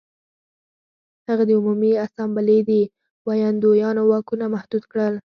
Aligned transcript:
هغه 1.27 1.43
د 1.47 1.51
عمومي 1.59 1.91
اسامبلې 2.05 2.57
د 2.69 2.71
ویاندویانو 3.27 4.01
واکونه 4.11 4.45
محدود 4.55 4.83
کړل 4.91 5.13